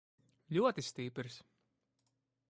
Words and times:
Ļoti 0.57 0.83
stiprs. 0.87 1.37